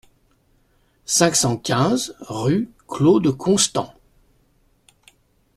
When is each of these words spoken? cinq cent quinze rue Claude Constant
cinq 1.05 1.35
cent 1.35 1.57
quinze 1.57 2.15
rue 2.21 2.71
Claude 2.87 3.29
Constant 3.37 3.93